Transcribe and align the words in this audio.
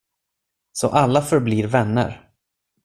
Så 0.71 0.87
alla 0.89 1.21
förblir 1.21 1.67
vänner. 1.67 2.29